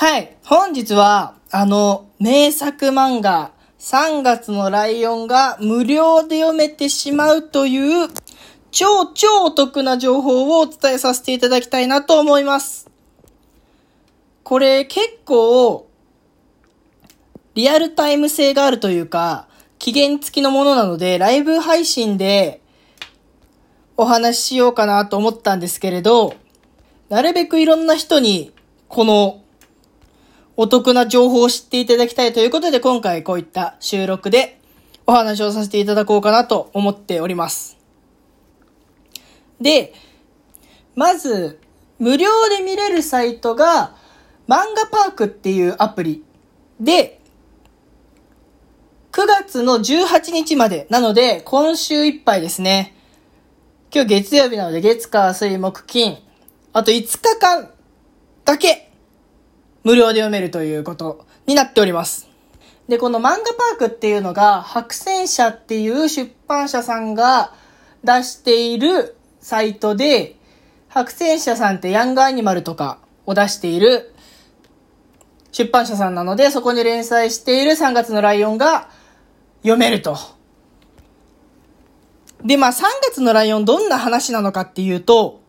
[0.00, 0.34] はい。
[0.46, 8.08] 本日は、あの、名作漫画、3月のライオンが無料で読めてしまうという、
[8.70, 12.88] 超超お得な情報をお伝えさせていただきたいなと思います。
[14.42, 15.86] これ結構、
[17.54, 19.48] リアルタイム性があるというか、
[19.78, 22.62] 期限付きのものなので、ライブ配信で
[23.98, 26.32] お話ししようかなと思ったんですけれど、
[27.10, 28.54] なるべくいろんな人に、
[28.88, 29.42] この
[30.62, 34.60] お得な情報を知っていただきたいということで、今回こういった収録で
[35.06, 37.78] お話をさせていただこうかなと思っております。
[39.58, 39.94] で、
[40.94, 41.58] まず、
[41.98, 43.96] 無料で見れるサイトが、
[44.48, 46.24] 漫画パークっていうアプリ
[46.78, 47.22] で、
[49.12, 52.94] 9月の18日まで、なので、今週いっぱいですね。
[53.90, 56.18] 今日月曜日なので、月火水木金、
[56.74, 57.70] あと5日間
[58.44, 58.89] だけ、
[59.84, 62.28] 無料で読めるということになっております。
[62.88, 67.54] で、この漫画パークっていうのが、白戦社っていう出版社さんが
[68.02, 70.36] 出しているサイトで、
[70.88, 74.12] 白戦社さんってヤングアニマルとかを出している
[75.52, 78.88] 出版社さんなので、そこに連載している3月のライオンが
[79.62, 80.16] 読めると。
[82.44, 85.39] で、まあ3月のライオンどんな話なのかっていうと、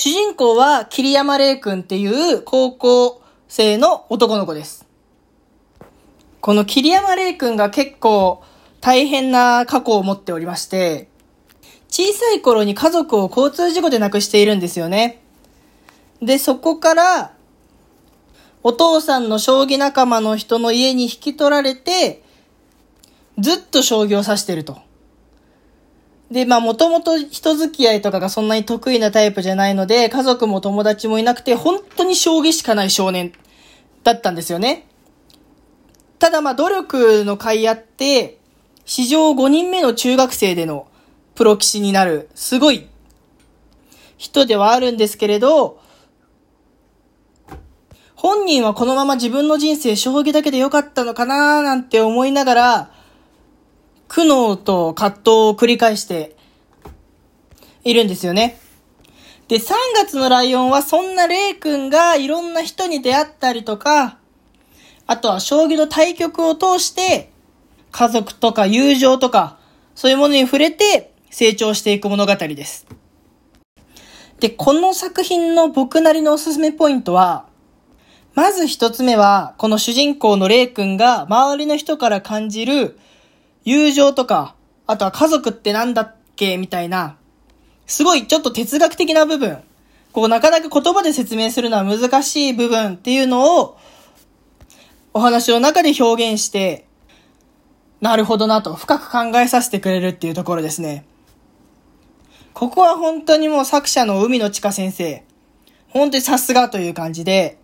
[0.00, 4.86] 主人公は桐山玲君っていう高校生の男の子です。
[6.40, 8.40] この桐山玲君が結構
[8.80, 11.08] 大変な過去を持っておりまして、
[11.88, 15.20] 小さい頃に家族を交通事故で亡くしているんですよね。
[16.22, 17.32] で、そこから、
[18.62, 22.22] お父さんの将棋仲間の人の家に引き取られて、
[23.36, 24.78] ずっと将棋を指してると。
[26.30, 33.32] で、まあもともと人付き合いとかがそんなに得意なタイプじゃないので、家族も友達もいなくて、本当に将棋しかない少年
[34.04, 34.86] だったんですよね。
[36.18, 38.38] ただまあ努力の甲斐あって、
[38.84, 40.88] 史上5人目の中学生での
[41.34, 42.88] プロ棋士になる、すごい
[44.18, 45.80] 人ではあるんですけれど、
[48.16, 52.90] 本人はこのまま自分の人生将棋だけで良かったのかななんて思いながら、
[54.08, 56.34] 苦悩と葛藤を繰り返して
[57.84, 58.58] いるんですよね。
[59.48, 64.18] で、3月のライオンはそんなレイ君がいろんな人に出会ったりとか、
[65.06, 67.30] あとは将棋の対局を通して、
[67.92, 69.58] 家族とか友情とか、
[69.94, 72.86] そういうものに触れて成長していく物語です。
[74.38, 77.46] で、この作品の僕なりのおすすめポイントは、
[78.34, 82.98] まず一つ目は、この主人公のレイ君が周りの人から感じる
[83.68, 84.54] 友情とか、
[84.86, 87.18] あとは家族ってなんだっけみたいな、
[87.86, 89.58] すごいちょっと哲学的な部分、
[90.12, 93.76] こうなかなか言葉で説明するのは難しい部分っていうのを、
[95.12, 96.86] お話の中で表現して、
[98.00, 101.04] なるほどなと深く考えさせてくれるっていうところですね。
[102.54, 105.22] ここは本当にもう作者の海野千佳先生、
[105.90, 107.58] 本当にさすがという感じで、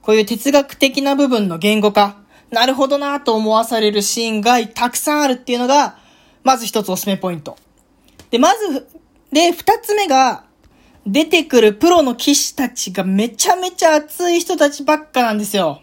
[0.00, 2.16] こういう哲学的な部分の言語化、
[2.50, 5.98] なるほどなと思わされるシーンがたくさんあるっていうのが、
[6.44, 7.56] まず一つおすすめポイント。
[8.30, 8.86] で、まず、
[9.32, 10.44] で、二つ目が、
[11.06, 15.82] 出てくるプロの騎士たちがめちゃめちゃ熱い人たちばっかなんですよ。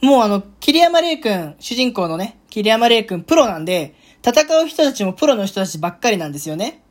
[0.00, 3.94] もうあの、桐山玲君、主人公のね、桐山玲君プロなんで、
[4.26, 6.82] 戦う人たちもプロの人たちばっかりなんですよね。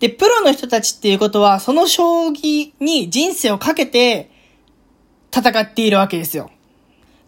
[0.00, 4.30] で、プロの人たちっていうことは、その将棋に人生をかけて
[5.34, 6.50] 戦っているわけですよ。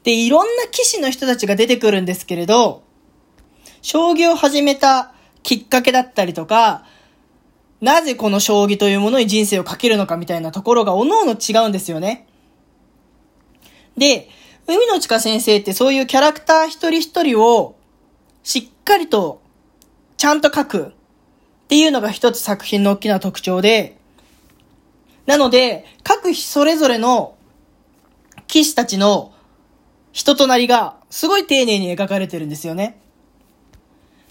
[0.03, 2.83] で、いろんな騎士の人たちが出てくるんですけれど、
[3.83, 5.13] 将棋を始めた
[5.43, 6.85] きっかけだったりとか、
[7.81, 12.27] なぜこの将棋というものに人生をかけるのかみたいなところが各々違うんですよね。
[13.97, 14.29] で、
[14.67, 17.77] 海野千佳先生ってそういうキャラクター一人一人を
[18.43, 19.41] しっかりと
[20.17, 20.93] ちゃんと書くっ
[21.69, 23.97] ていうのが一つ作品の大きな特徴で、
[25.27, 27.35] なので、各それぞれの
[28.51, 29.33] 騎士たちの
[30.13, 33.01] 人となりがすごい丁寧に描かれてるんですよね。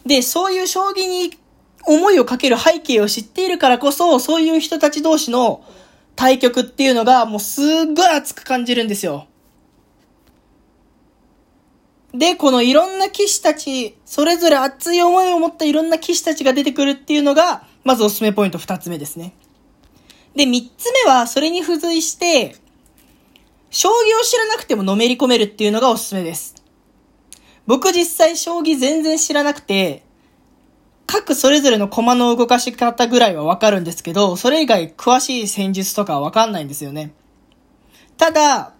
[0.05, 1.33] で、そういう将棋に
[1.85, 5.63] 思いをかける背景を知っているからこそ、そういう人たち同士の
[6.15, 9.27] 対局っていうのがもうすっごい熱く感じるんですよ。
[12.13, 19.33] で、このいろんな騎士たち、それぞれ熱い思いを持ったいろんな騎士たちが出てくるっていうのが、まずおすすめポイント二つ目ですね。
[20.35, 22.55] で、三つ目は、それに付随して、
[23.69, 26.55] 将棋を知らなくてものめり込めるっていうのがおすすめです。
[27.67, 30.03] 僕実際将棋全然知らなくて、
[31.05, 37.13] 各それぞれのコマの動かし方ぐらいはわかるんですけど、それ以外詳しい戦術とかはわかんないんですよね。
[38.17, 38.73] ただ、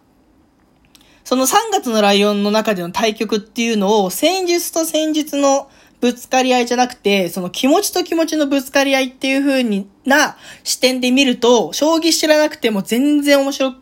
[1.24, 5.70] その3月のライオンの中での対局っていうのを戦術と戦術の
[6.02, 13.76] ぶつかり合いじゃなくて、その気持ちと気持ちのぶつかり合いっていう風にな視点で見ると、将棋知らなくても全然面白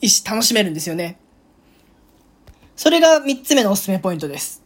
[0.00, 1.18] いし楽しめるんですよね。
[2.76, 4.62] それが3つ目のおすすめポイントです。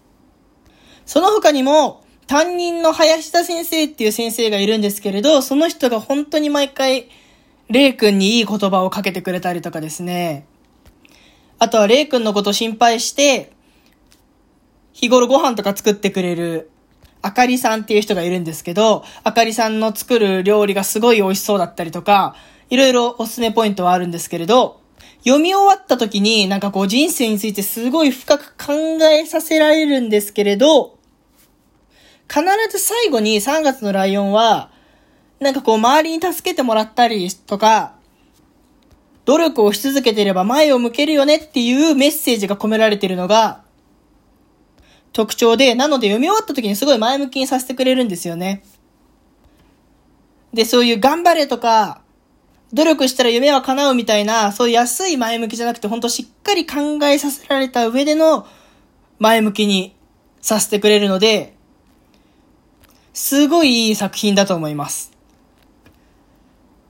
[1.05, 7.09] その他にも、担任の林田先生っていう先生がいるんですけれど、その人が本当に毎回、
[7.71, 10.47] レイ君にいい言葉をかけてくれたりとかですね。
[11.59, 13.53] あとはレイ君のこと心配して、
[14.93, 16.71] 日頃ご飯とか作ってくれる、
[17.23, 22.37] あかりさんっていう人がいるんですけど、あかりさんの作る料理がすごい美味しそうだったりとか、
[22.71, 24.78] いろいろおすすめポイントはあるんですけれど、
[25.25, 28.73] 読み終わった時になんかこう人生についてすごい深く考
[29.05, 30.99] えさせられるんですけれど、
[32.29, 34.71] 必ず最後に3月のライオンは、
[35.41, 37.95] なんかこう周りに助けてもらったりとか、
[39.25, 43.63] 努力をし続けてれば前を向けるよねっていうメッセージが込められているのが
[45.13, 48.63] 特徴で、なので読み終わった時にすごい前向きにさせてくれるんですよね。
[50.55, 52.01] で、そういう頑張れとか、
[52.73, 58.47] 努力したら夢は叶うみたいな、そういう安い前向きじゃなくて、ほんとしっかり考えさせられた上での
[59.19, 59.97] 前向きに
[60.41, 61.55] させてくれるので、
[63.15, 65.13] すごいいい作品だと思います。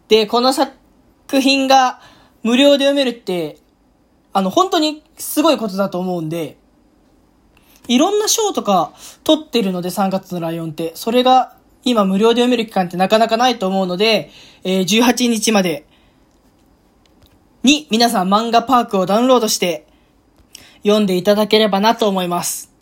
[0.09, 0.73] で、この作
[1.41, 2.01] 品が
[2.43, 3.59] 無料で読めるって、
[4.33, 6.59] あの、本当にすごいことだと思うんで、
[7.89, 8.93] いろんな賞とか
[9.25, 10.93] 取ってるので、3月のライオンって。
[10.95, 14.31] それが今無料で読める期間ってなかなかないと思うので、
[14.65, 15.87] えー、18日まで
[17.63, 19.87] に皆さん漫画パークをダウンロードして
[20.83, 22.73] 読んでいただければなと思います。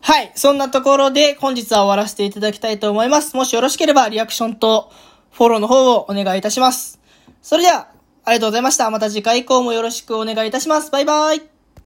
[0.00, 0.30] はい。
[0.36, 3.36] そんなところで本日は終わらせていただきたいと思います。
[3.36, 4.90] もしよろしければリアクションと
[5.32, 7.00] フォローの方をお願いいたします。
[7.42, 7.88] それでは、
[8.24, 8.90] ありがとうございました。
[8.90, 10.90] また次回以降もよろしくお願いいたします。
[10.90, 11.55] バイバイ。